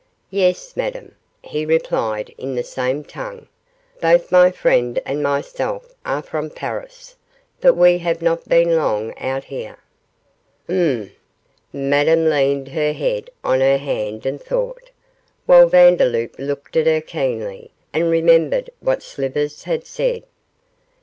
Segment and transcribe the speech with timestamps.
[0.31, 1.13] 'Yes, Madame,'
[1.43, 3.47] he replied in the same tongue,
[4.01, 7.15] 'both my friend and myself are from Paris,
[7.59, 9.77] but we have not been long out here.'
[10.67, 11.11] 'Humph,'
[11.71, 14.89] Madame leaned her head on her hand and thought,
[15.45, 20.23] while Vandeloup looked at her keenly, and remembered what Slivers had said.